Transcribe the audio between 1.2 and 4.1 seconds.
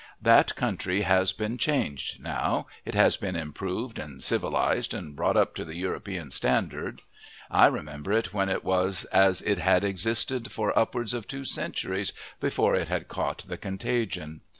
been changed now; it has been improved